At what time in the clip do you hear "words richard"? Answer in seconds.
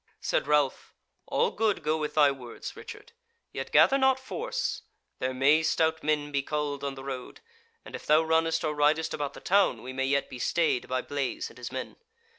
2.31-3.11